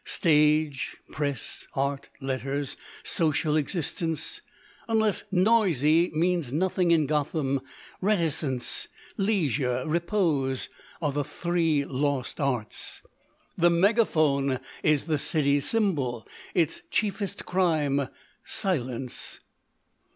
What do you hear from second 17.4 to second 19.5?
crime, silence.